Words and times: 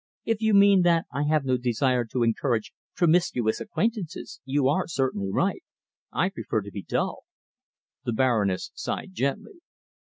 "If 0.25 0.41
you 0.41 0.55
mean 0.55 0.81
that 0.81 1.05
I 1.13 1.25
have 1.25 1.45
no 1.45 1.57
desire 1.57 2.05
to 2.05 2.23
encourage 2.23 2.73
promiscuous 2.95 3.61
acquaintances, 3.61 4.41
you 4.45 4.67
are 4.67 4.87
certainly 4.87 5.29
right. 5.31 5.61
I 6.11 6.29
prefer 6.29 6.61
to 6.61 6.71
be 6.71 6.81
dull." 6.81 7.19
The 8.05 8.13
Baroness 8.13 8.71
sighed 8.73 9.13
gently. 9.13 9.59